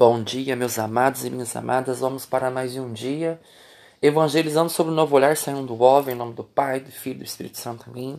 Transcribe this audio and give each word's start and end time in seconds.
Bom 0.00 0.22
dia, 0.22 0.56
meus 0.56 0.78
amados 0.78 1.26
e 1.26 1.30
minhas 1.30 1.54
amadas. 1.54 2.00
Vamos 2.00 2.24
para 2.24 2.50
mais 2.50 2.74
um 2.74 2.90
dia 2.90 3.38
evangelizando 4.00 4.70
sobre 4.70 4.94
o 4.94 4.96
novo 4.96 5.14
olhar, 5.14 5.36
saindo 5.36 5.66
do 5.66 5.78
óvulo, 5.78 6.10
em 6.10 6.14
nome 6.14 6.32
do 6.32 6.42
Pai, 6.42 6.80
do 6.80 6.90
Filho 6.90 7.16
e 7.16 7.18
do 7.18 7.24
Espírito 7.24 7.58
Santo. 7.58 7.84
Amém. 7.86 8.18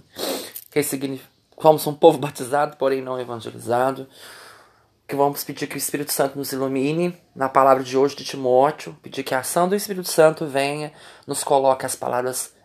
Que 0.70 0.83
significa, 0.83 1.28
somos 1.59 1.88
um 1.88 1.94
povo 1.96 2.20
batizado, 2.20 2.78
porém 2.78 3.02
não 3.02 3.20
evangelizado. 3.20 4.07
Que 5.07 5.15
vamos 5.15 5.44
pedir 5.44 5.65
que 5.65 5.73
o 5.73 5.79
Espírito 5.79 6.13
Santo 6.13 6.38
nos 6.38 6.52
ilumine 6.52 7.17
na 7.36 7.49
palavra 7.49 7.84
de 7.84 7.98
hoje 7.98 8.16
de 8.16 8.26
Timóteo. 8.26 8.96
Pedir 9.02 9.24
que 9.24 9.34
a 9.34 9.40
ação 9.40 9.68
do 9.68 9.74
Espírito 9.74 10.08
Santo 10.08 10.46
venha, 10.46 10.94
nos 11.26 11.44
coloque 11.44 11.84
as 11.84 11.96
palavras 11.96 12.54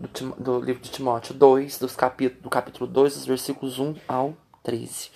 do, 0.00 0.30
do 0.36 0.60
livro 0.60 0.82
de 0.82 0.90
Timóteo 0.90 1.34
2, 1.34 1.78
dos 1.78 1.96
capítulo, 1.96 2.42
do 2.42 2.50
capítulo 2.50 2.86
2, 2.90 3.14
dos 3.14 3.26
versículos 3.26 3.78
1 3.78 3.96
ao 4.06 4.36
13. 4.62 5.10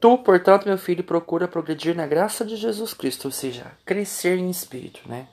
Tu, 0.00 0.18
portanto, 0.18 0.66
meu 0.66 0.78
filho, 0.78 1.02
procura 1.02 1.48
progredir 1.48 1.96
na 1.96 2.06
graça 2.06 2.44
de 2.44 2.56
Jesus 2.56 2.92
Cristo, 2.92 3.26
ou 3.26 3.30
seja, 3.30 3.72
crescer 3.84 4.38
em 4.38 4.50
espírito, 4.50 5.00
né? 5.06 5.28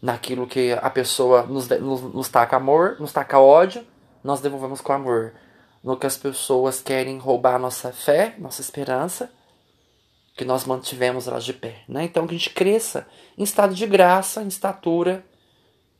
Naquilo 0.00 0.46
que 0.46 0.72
a 0.72 0.90
pessoa 0.90 1.42
nos, 1.44 1.68
nos, 1.68 2.00
nos 2.02 2.28
taca 2.28 2.56
amor, 2.56 2.96
nos 3.00 3.12
taca 3.12 3.38
ódio, 3.38 3.84
nós 4.22 4.40
devolvemos 4.40 4.80
com 4.80 4.92
amor. 4.92 5.32
No 5.82 5.96
que 5.96 6.06
as 6.06 6.16
pessoas 6.16 6.80
querem 6.80 7.18
roubar 7.18 7.58
nossa 7.58 7.92
fé, 7.92 8.34
nossa 8.38 8.60
esperança, 8.60 9.30
que 10.36 10.44
nós 10.44 10.64
mantivemos 10.64 11.28
elas 11.28 11.44
de 11.44 11.52
pé, 11.52 11.82
né? 11.88 12.04
Então 12.04 12.26
que 12.26 12.34
a 12.34 12.38
gente 12.38 12.50
cresça 12.50 13.06
em 13.36 13.44
estado 13.44 13.74
de 13.74 13.86
graça, 13.86 14.42
em 14.42 14.48
estatura, 14.48 15.24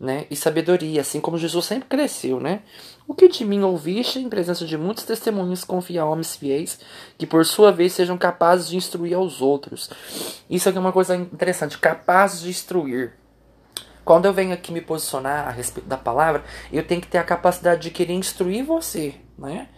né, 0.05 0.27
e 0.31 0.37
sabedoria, 0.37 1.01
assim 1.01 1.21
como 1.21 1.39
Jesus 1.39 1.65
sempre 1.65 1.89
cresceu, 1.89 2.39
né? 2.39 2.63
O 3.09 3.15
que 3.15 3.29
de 3.29 3.45
mim 3.45 3.63
ouviste 3.63 4.19
em 4.19 4.29
presença 4.29 4.65
de 4.65 4.77
muitos 4.77 5.05
testemunhos, 5.05 5.65
confia 5.65 6.03
a 6.03 6.05
homens 6.05 6.37
fiéis, 6.37 6.79
que 7.19 7.27
por 7.27 7.45
sua 7.45 7.73
vez 7.73 7.93
sejam 7.93 8.17
capazes 8.17 8.69
de 8.69 8.77
instruir 8.77 9.15
aos 9.15 9.41
outros. 9.43 9.91
Isso 10.49 10.69
aqui 10.69 10.79
é 10.79 10.81
uma 10.81 10.93
coisa 10.93 11.17
interessante, 11.17 11.79
capazes 11.79 12.43
de 12.43 12.51
instruir. 12.51 13.15
Quando 14.05 14.27
eu 14.27 14.33
venho 14.35 14.53
aqui 14.53 14.71
me 14.71 14.83
posicionar 14.83 15.49
a 15.49 15.51
respeito 15.51 15.89
da 15.89 15.97
palavra, 15.97 16.45
eu 16.71 16.87
tenho 16.87 17.01
que 17.01 17.09
ter 17.09 17.19
a 17.19 17.25
capacidade 17.25 17.83
de 17.83 17.91
querer 17.91 18.13
instruir 18.13 18.63
você, 18.63 19.15
né? 19.39 19.69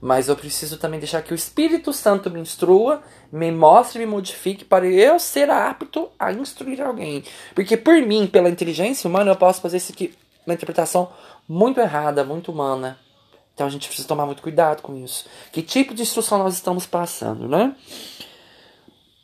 Mas 0.00 0.28
eu 0.28 0.36
preciso 0.36 0.78
também 0.78 1.00
deixar 1.00 1.22
que 1.22 1.32
o 1.32 1.34
Espírito 1.34 1.92
Santo 1.92 2.30
me 2.30 2.40
instrua, 2.40 3.02
me 3.32 3.50
mostre, 3.50 3.98
me 3.98 4.06
modifique 4.06 4.64
para 4.64 4.86
eu 4.86 5.18
ser 5.18 5.50
apto 5.50 6.08
a 6.18 6.32
instruir 6.32 6.80
alguém. 6.80 7.24
Porque 7.54 7.76
por 7.76 8.00
mim, 8.02 8.26
pela 8.26 8.48
inteligência 8.48 9.08
humana, 9.08 9.32
eu 9.32 9.36
posso 9.36 9.60
fazer 9.60 9.78
isso 9.78 9.92
aqui, 9.92 10.14
uma 10.46 10.54
interpretação 10.54 11.10
muito 11.48 11.80
errada, 11.80 12.22
muito 12.24 12.52
humana. 12.52 12.98
Então 13.54 13.66
a 13.66 13.70
gente 13.70 13.88
precisa 13.88 14.06
tomar 14.06 14.24
muito 14.24 14.40
cuidado 14.40 14.82
com 14.82 14.94
isso. 14.94 15.26
Que 15.50 15.62
tipo 15.62 15.92
de 15.92 16.02
instrução 16.02 16.38
nós 16.38 16.54
estamos 16.54 16.86
passando, 16.86 17.48
né? 17.48 17.74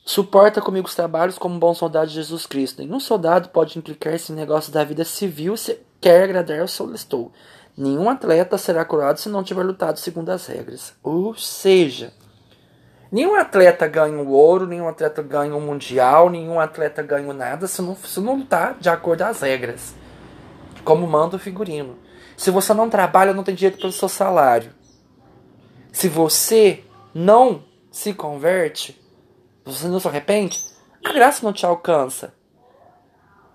Suporta 0.05 0.61
comigo 0.61 0.89
os 0.89 0.95
trabalhos 0.95 1.39
como 1.39 1.55
um 1.55 1.59
bom 1.59 1.73
soldado 1.73 2.09
de 2.09 2.15
Jesus 2.15 2.45
Cristo. 2.45 2.83
Nenhum 2.83 2.99
soldado 2.99 3.49
pode 3.51 3.79
implicar-se 3.79 4.33
em 4.33 4.35
negócios 4.35 4.73
da 4.73 4.83
vida 4.83 5.05
civil 5.05 5.57
se 5.57 5.79
quer 6.01 6.25
agradar 6.25 6.61
ao 6.61 6.69
solicitor. 6.69 7.31
Nenhum 7.77 8.09
atleta 8.09 8.57
será 8.57 8.85
curado 8.85 9.19
se 9.19 9.29
não 9.29 9.43
tiver 9.43 9.65
lutado 9.65 9.99
segundo 9.99 10.31
as 10.31 10.47
regras. 10.47 10.95
Ou 11.03 11.35
seja, 11.35 12.13
nenhum 13.11 13.35
atleta 13.35 13.89
ganha 13.89 14.17
o 14.17 14.31
ouro, 14.31 14.67
nenhum 14.67 14.87
atleta 14.87 15.21
ganha 15.23 15.57
o 15.57 15.61
mundial, 15.61 16.31
nenhum 16.31 16.61
atleta 16.61 17.03
ganha 17.03 17.33
nada 17.33 17.67
se 17.67 17.83
não, 17.83 17.97
se 17.97 18.21
não 18.21 18.37
lutar 18.37 18.77
de 18.79 18.89
acordo 18.89 19.23
às 19.23 19.41
regras. 19.41 19.95
Como 20.85 21.07
manda 21.07 21.37
o 21.37 21.39
figurino. 21.39 21.99
Se 22.37 22.51
você 22.51 22.73
não 22.73 22.89
trabalha, 22.89 23.35
não 23.35 23.43
tem 23.43 23.55
direito 23.55 23.81
pelo 23.81 23.93
seu 23.93 24.09
salário. 24.09 24.71
Se 25.93 26.09
você 26.09 26.85
não 27.13 27.65
se 27.91 28.13
converte, 28.13 29.01
você 29.65 29.89
não 29.89 29.99
se 29.99 30.07
arrepende, 30.07 30.61
a 31.05 31.13
graça 31.13 31.45
não 31.45 31.53
te 31.53 31.65
alcança. 31.65 32.35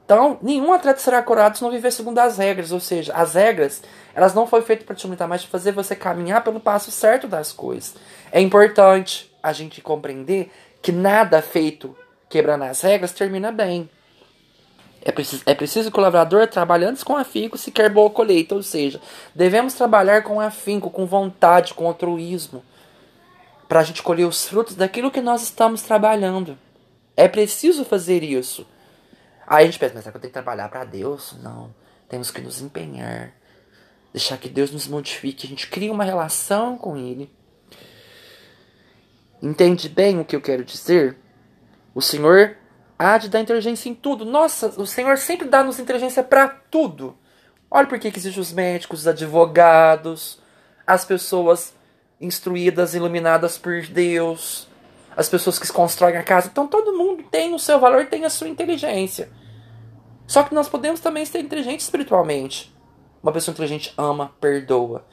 Então, 0.10 0.40
nenhum 0.42 0.74
atleta 0.74 1.00
será 1.00 1.22
curado 1.22 1.56
se 1.56 1.62
não 1.62 1.70
viver 1.70 1.92
segundo 1.92 2.18
as 2.18 2.40
regras. 2.40 2.72
Ou 2.72 2.80
seja, 2.80 3.14
as 3.14 3.36
regras, 3.36 3.84
elas 4.16 4.34
não 4.34 4.48
foram 4.48 4.66
feitas 4.66 4.84
para 4.84 4.96
te 4.96 5.04
limitar, 5.06 5.28
mas 5.28 5.44
para 5.44 5.52
fazer 5.52 5.72
você 5.72 5.96
caminhar 5.96 6.44
pelo 6.44 6.60
passo 6.60 6.90
certo 6.90 7.28
das 7.28 7.54
coisas. 7.54 7.94
É 8.32 8.42
importante 8.42 9.32
a 9.44 9.54
gente 9.54 9.82
compreender 9.82 10.52
que 10.82 10.92
nada 10.92 11.44
feito 11.44 11.96
quebrando 12.28 12.64
as 12.64 12.82
regras 12.82 13.12
termina 13.12 13.52
bem. 13.52 13.88
É 15.04 15.12
preciso, 15.12 15.44
é 15.46 15.54
preciso 15.54 15.92
que 15.92 16.00
o 16.00 16.02
lavrador 16.02 16.48
trabalhe 16.48 16.86
antes 16.86 17.04
com 17.04 17.16
afinco 17.16 17.56
se 17.56 17.70
quer 17.70 17.92
boa 17.92 18.10
colheita. 18.10 18.56
Ou 18.56 18.64
seja, 18.64 19.00
devemos 19.36 19.76
trabalhar 19.76 20.24
com 20.24 20.42
afinco, 20.42 20.90
com 20.90 21.06
vontade, 21.06 21.76
com 21.76 21.86
altruísmo, 21.86 22.64
para 23.68 23.82
a 23.82 23.84
gente 23.84 24.02
colher 24.02 24.26
os 24.26 24.48
frutos 24.48 24.74
daquilo 24.74 25.12
que 25.12 25.22
nós 25.22 25.44
estamos 25.44 25.84
trabalhando. 25.84 26.58
É 27.16 27.28
preciso 27.28 27.86
fazer 27.86 28.24
isso. 28.24 28.66
Aí 29.50 29.64
a 29.64 29.66
gente 29.66 29.80
pensa, 29.80 29.96
mas 29.96 30.04
será 30.04 30.12
que 30.12 30.18
eu 30.18 30.22
tenho 30.22 30.30
que 30.30 30.34
trabalhar 30.34 30.70
para 30.70 30.86
Deus? 30.86 31.36
Não. 31.42 31.74
Temos 32.08 32.30
que 32.30 32.40
nos 32.40 32.62
empenhar. 32.62 33.34
Deixar 34.14 34.38
que 34.38 34.48
Deus 34.48 34.70
nos 34.70 34.88
modifique. 34.88 35.48
A 35.48 35.50
gente 35.50 35.68
cria 35.68 35.92
uma 35.92 36.04
relação 36.04 36.78
com 36.78 36.96
Ele. 36.96 37.34
Entende 39.42 39.90
bem 39.90 40.20
o 40.20 40.26
que 40.26 40.36
eu 40.36 40.42
quero 40.42 40.64
dizer? 40.64 41.18
O 41.96 42.02
Senhor 42.02 42.58
há 42.98 43.18
de 43.18 43.28
dar 43.28 43.40
inteligência 43.40 43.90
em 43.90 43.96
tudo. 43.96 44.24
Nossa, 44.24 44.80
o 44.80 44.86
Senhor 44.86 45.18
sempre 45.18 45.48
dá-nos 45.48 45.80
inteligência 45.80 46.22
para 46.22 46.48
tudo. 46.48 47.18
Olha 47.72 47.88
por 47.88 47.98
que 47.98 48.08
existem 48.08 48.40
os 48.40 48.54
médicos, 48.54 49.02
os 49.02 49.08
advogados, 49.08 50.40
as 50.86 51.06
pessoas 51.06 51.74
instruídas, 52.22 52.94
iluminadas 52.94 53.58
por 53.58 53.82
Deus, 53.88 54.68
as 55.18 55.28
pessoas 55.28 55.58
que 55.58 55.72
constroem 55.72 56.18
a 56.18 56.24
casa. 56.24 56.50
Então 56.52 56.68
todo 56.68 56.96
mundo 56.96 57.24
tem 57.32 57.56
o 57.56 57.60
seu 57.60 57.80
valor, 57.80 58.06
tem 58.06 58.26
a 58.26 58.30
sua 58.30 58.48
inteligência. 58.48 59.39
Só 60.30 60.44
que 60.44 60.54
nós 60.54 60.70
podemos 60.70 61.00
também 61.00 61.26
ser 61.26 61.40
inteligentes 61.40 61.86
espiritualmente. 61.88 62.72
Uma 63.24 63.32
pessoa 63.32 63.52
inteligente 63.52 63.92
ama, 63.98 64.32
perdoa. 64.40 65.04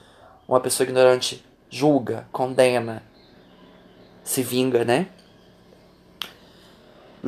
Uma 0.47 0.61
pessoa 0.61 0.85
ignorante 0.85 1.43
julga, 1.71 2.29
condena, 2.31 3.03
se 4.23 4.43
vinga, 4.43 4.85
né? 4.85 5.09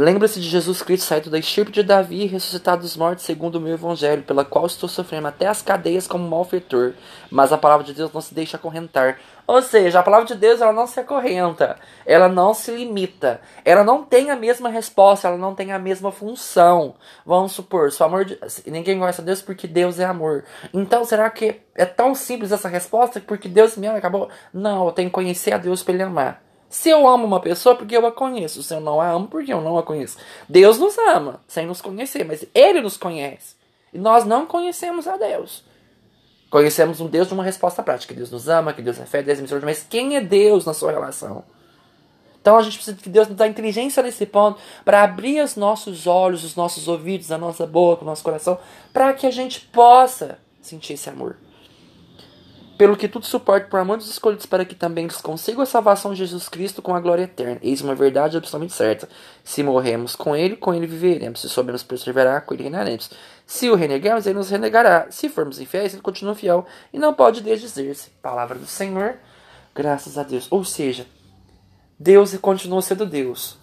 Lembra-se 0.01 0.41
de 0.41 0.49
Jesus 0.49 0.81
Cristo 0.81 1.07
saído 1.07 1.29
da 1.29 1.41
estirpe 1.41 1.73
de 1.73 1.83
Davi 1.83 2.23
e 2.23 2.27
ressuscitado 2.27 2.83
dos 2.83 2.97
mortos 2.97 3.25
segundo 3.25 3.57
o 3.57 3.61
meu 3.61 3.75
evangelho, 3.75 4.23
pela 4.23 4.45
qual 4.45 4.65
estou 4.65 4.89
sofrendo 4.89 5.27
até 5.27 5.49
as 5.49 5.61
cadeias 5.61 6.07
como 6.07 6.29
malfeitor. 6.29 6.93
Mas 7.29 7.53
a 7.53 7.59
palavra 7.59 7.85
de 7.85 7.93
Deus 7.93 8.13
não 8.13 8.21
se 8.21 8.33
deixa 8.33 8.57
acorrentar. 8.57 9.19
Ou 9.45 9.61
seja, 9.61 9.99
a 9.99 10.03
palavra 10.05 10.25
de 10.25 10.37
Deus 10.37 10.61
ela 10.61 10.73
não 10.73 10.87
se 10.87 11.01
acorrenta, 11.01 11.81
ela 12.07 12.29
não 12.29 12.55
se 12.55 12.71
limita, 12.71 13.41
ela 13.65 13.83
não 13.83 14.05
tem 14.05 14.31
a 14.31 14.37
mesma 14.37 14.69
resposta, 14.69 15.27
ela 15.27 15.37
não 15.37 15.53
tem 15.53 15.73
a 15.73 15.81
mesma 15.81 16.13
função. 16.13 16.95
Vamos 17.27 17.51
supor, 17.51 17.91
se 17.91 18.01
o 18.01 18.07
amor 18.07 18.25
de... 18.25 18.39
ninguém 18.67 19.01
gosta 19.01 19.21
de 19.21 19.27
Deus 19.27 19.43
porque 19.43 19.67
Deus 19.67 19.99
é 19.99 20.05
amor. 20.05 20.45
Então, 20.73 21.05
será 21.05 21.29
que 21.29 21.61
é 21.75 21.85
tão 21.85 22.15
simples 22.15 22.53
essa 22.53 22.69
resposta 22.69 23.19
porque 23.19 23.49
Deus 23.49 23.77
me 23.77 23.89
ama 23.89 23.99
acabou? 23.99 24.29
Não, 24.55 24.87
eu 24.87 24.93
tenho 24.93 25.09
que 25.09 25.15
conhecer 25.15 25.53
a 25.53 25.59
Deus 25.59 25.83
para 25.83 25.95
ele 25.95 26.05
amar. 26.05 26.48
Se 26.69 26.91
eu 26.91 27.09
amo 27.09 27.25
uma 27.25 27.41
pessoa, 27.41 27.75
porque 27.75 27.97
eu 27.97 28.07
a 28.07 28.13
conheço. 28.13 28.63
Se 28.63 28.75
eu 28.75 28.81
não 28.81 29.01
a 29.01 29.11
amo, 29.11 29.27
porque 29.27 29.53
eu 29.53 29.61
não 29.61 29.79
a 29.79 29.83
conheço. 29.83 30.19
Deus 30.49 30.79
nos 30.79 30.99
ama, 30.99 31.41
sem 31.49 31.67
nos 31.67 31.81
conhecer, 31.81 32.25
mas 32.25 32.45
Ele 32.55 32.81
nos 32.81 32.97
conhece. 32.97 33.57
E 33.93 33.99
nós 33.99 34.25
não 34.25 34.47
conhecemos 34.47 35.07
a 35.07 35.17
Deus. 35.17 35.65
Conhecemos 36.51 37.01
um 37.01 37.07
Deus 37.07 37.29
de 37.29 37.35
uma 37.35 37.45
resposta 37.45 37.83
prática. 37.83 38.13
Que 38.13 38.19
Deus 38.19 38.31
nos 38.31 38.49
ama, 38.49 38.73
que 38.73 38.83
Deus 38.83 39.01
é 39.01 39.07
fé, 39.07 39.23
Deus 39.23 39.39
é 39.39 39.43
misericórdia. 39.43 39.75
Mas 39.75 39.87
quem 39.89 40.17
é 40.17 40.21
Deus 40.21 40.67
na 40.67 40.75
sua 40.75 40.93
relação? 40.93 41.43
Então 42.41 42.57
a 42.57 42.63
gente 42.63 42.77
precisa 42.77 42.97
que 42.97 43.09
Deus 43.09 43.29
nos 43.29 43.37
dê 43.37 43.47
inteligência 43.47 44.03
nesse 44.03 44.25
ponto 44.27 44.61
para 44.85 45.03
abrir 45.03 45.43
os 45.43 45.57
nossos 45.57 46.07
olhos, 46.07 46.45
os 46.45 46.55
nossos 46.55 46.87
ouvidos, 46.87 47.33
a 47.33 47.39
nossa 47.39 47.67
boca, 47.67 48.03
o 48.03 48.07
nosso 48.07 48.23
coração, 48.23 48.59
para 48.93 49.13
que 49.13 49.27
a 49.27 49.31
gente 49.31 49.61
possa 49.61 50.39
sentir 50.61 50.95
esse 50.95 51.09
amor 51.11 51.37
pelo 52.79 52.97
que 52.97 53.09
tudo 53.09 53.27
suporta 53.27 53.67
por 53.67 53.81
amor 53.81 53.97
dos 53.97 54.09
escolhidos 54.09 54.47
para 54.47 54.65
que 54.65 54.77
também 54.77 55.05
eles 55.05 55.21
consigam 55.21 55.61
a 55.61 55.67
salvação 55.67 56.13
de 56.13 56.21
Jesus 56.21 56.49
Cristo 56.49 56.81
com 56.81 56.95
a 56.95 57.01
glória 57.01 57.25
eterna. 57.25 57.59
Eis 57.61 57.81
uma 57.81 57.93
verdade 57.93 58.37
absolutamente 58.37 58.73
certa. 58.73 59.09
Se 59.43 59.65
morremos 59.65 60.15
com 60.15 60.37
ele, 60.37 60.55
com 60.55 60.73
ele 60.73 60.87
viveremos. 60.87 61.41
Se 61.41 61.49
soubermos 61.49 61.83
perseverar, 61.83 62.43
com 62.43 62.55
ele 62.55 62.63
reinaremos. 62.63 63.11
Se 63.45 63.69
o 63.69 63.75
renegarmos, 63.75 64.27
ele 64.27 64.39
nos 64.39 64.49
renegará. 64.49 65.09
Se 65.11 65.29
formos 65.29 65.59
infiéis, 65.59 65.93
ele 65.93 66.03
continua 66.03 66.37
fiel 66.37 66.65
e 66.93 66.99
não 67.01 67.13
pode 67.13 67.41
desdizer-se. 67.41 68.11
Palavra 68.23 68.57
do 68.57 68.67
Senhor, 68.67 69.17
graças 69.75 70.17
a 70.17 70.23
Deus. 70.23 70.47
Ou 70.49 70.63
seja, 70.65 71.05
Deus 71.99 72.37
continua 72.37 72.81
sendo 72.81 73.05
Deus. 73.05 73.59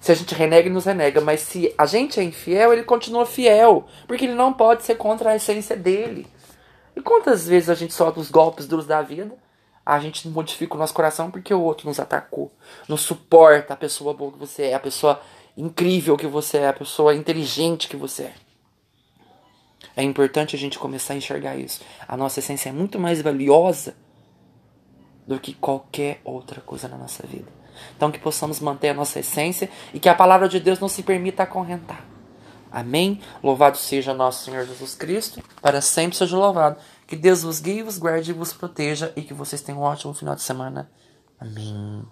Se 0.00 0.10
a 0.10 0.14
gente 0.14 0.34
renega, 0.34 0.66
ele 0.66 0.74
nos 0.74 0.86
renega. 0.86 1.20
Mas 1.20 1.40
se 1.40 1.74
a 1.76 1.84
gente 1.84 2.18
é 2.18 2.22
infiel, 2.22 2.72
ele 2.72 2.82
continua 2.82 3.26
fiel. 3.26 3.86
Porque 4.06 4.24
ele 4.24 4.34
não 4.34 4.54
pode 4.54 4.84
ser 4.84 4.94
contra 4.94 5.32
a 5.32 5.36
essência 5.36 5.76
dele. 5.76 6.26
E 6.96 7.00
quantas 7.00 7.46
vezes 7.46 7.68
a 7.68 7.74
gente 7.74 7.94
solta 7.94 8.20
os 8.20 8.30
golpes 8.30 8.66
duros 8.66 8.86
da 8.86 9.02
vida? 9.02 9.36
A 9.84 9.98
gente 9.98 10.28
modifica 10.28 10.74
o 10.74 10.78
nosso 10.78 10.94
coração 10.94 11.30
porque 11.30 11.52
o 11.52 11.60
outro 11.60 11.88
nos 11.88 11.98
atacou. 11.98 12.52
Não 12.88 12.96
suporta 12.96 13.74
a 13.74 13.76
pessoa 13.76 14.14
boa 14.14 14.32
que 14.32 14.38
você 14.38 14.64
é, 14.64 14.74
a 14.74 14.80
pessoa 14.80 15.20
incrível 15.56 16.16
que 16.16 16.26
você 16.26 16.58
é, 16.58 16.68
a 16.68 16.72
pessoa 16.72 17.14
inteligente 17.14 17.88
que 17.88 17.96
você 17.96 18.24
é. 18.24 18.34
É 19.96 20.02
importante 20.02 20.56
a 20.56 20.58
gente 20.58 20.78
começar 20.78 21.14
a 21.14 21.16
enxergar 21.16 21.56
isso. 21.56 21.82
A 22.06 22.16
nossa 22.16 22.38
essência 22.38 22.68
é 22.68 22.72
muito 22.72 22.98
mais 22.98 23.20
valiosa 23.20 23.94
do 25.26 25.38
que 25.38 25.52
qualquer 25.54 26.20
outra 26.24 26.60
coisa 26.60 26.88
na 26.88 26.96
nossa 26.96 27.26
vida. 27.26 27.50
Então 27.96 28.10
que 28.10 28.18
possamos 28.18 28.60
manter 28.60 28.90
a 28.90 28.94
nossa 28.94 29.20
essência 29.20 29.68
e 29.92 30.00
que 30.00 30.08
a 30.08 30.14
palavra 30.14 30.48
de 30.48 30.60
Deus 30.60 30.78
não 30.78 30.88
se 30.88 31.02
permita 31.02 31.42
acorrentar. 31.42 32.11
Amém? 32.72 33.20
Louvado 33.42 33.76
seja 33.76 34.14
nosso 34.14 34.44
Senhor 34.44 34.66
Jesus 34.66 34.94
Cristo, 34.94 35.42
para 35.60 35.82
sempre 35.82 36.16
seja 36.16 36.36
louvado. 36.36 36.78
Que 37.06 37.14
Deus 37.14 37.42
vos 37.42 37.60
guie, 37.60 37.82
vos 37.82 37.98
guarde 37.98 38.30
e 38.30 38.34
vos 38.34 38.54
proteja 38.54 39.12
e 39.14 39.22
que 39.22 39.34
vocês 39.34 39.60
tenham 39.60 39.82
um 39.82 39.84
ótimo 39.84 40.14
final 40.14 40.34
de 40.34 40.42
semana. 40.42 40.90
Amém. 41.38 42.02